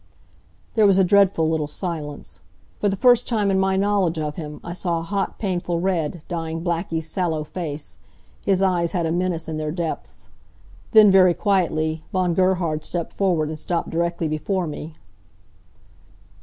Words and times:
There 0.73 0.87
was 0.87 0.97
a 0.97 1.03
dreadful 1.03 1.47
little 1.47 1.67
silence. 1.67 2.39
For 2.79 2.89
the 2.89 2.95
first 2.95 3.27
time 3.27 3.51
in 3.51 3.59
my 3.59 3.75
knowledge 3.77 4.17
of 4.17 4.35
him 4.35 4.59
I 4.63 4.73
saw 4.73 4.97
a 4.99 5.03
hot, 5.03 5.37
painful 5.37 5.79
red 5.79 6.23
dyeing 6.27 6.63
Blackie's 6.63 7.07
sallow 7.07 7.43
face. 7.43 7.99
His 8.43 8.63
eyes 8.63 8.93
had 8.93 9.05
a 9.05 9.11
menace 9.11 9.47
in 9.47 9.57
their 9.57 9.71
depths. 9.71 10.29
Then, 10.89 11.11
very 11.11 11.35
quietly, 11.35 12.03
Von 12.11 12.33
Gerhard 12.33 12.83
stepped 12.83 13.13
forward 13.13 13.49
and 13.49 13.59
stopped 13.59 13.91
directly 13.91 14.27
before 14.27 14.65
me. 14.65 14.95